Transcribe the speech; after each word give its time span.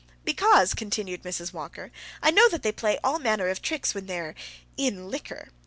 "Because," 0.25 0.73
continued 0.73 1.21
Mrs. 1.21 1.53
Walker, 1.53 1.91
"I 2.23 2.31
know 2.31 2.49
that 2.49 2.63
they 2.63 2.71
play 2.71 2.97
all 3.03 3.19
manner 3.19 3.49
of 3.49 3.61
tricks 3.61 3.93
when 3.93 4.07
they're 4.07 4.33
in 4.75 5.11
liquor. 5.11 5.49